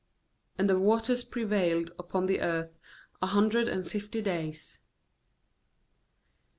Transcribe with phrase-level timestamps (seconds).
[0.57, 2.75] ^And the waters prevailed upon the earth
[3.21, 4.79] a hundred and fif ty days.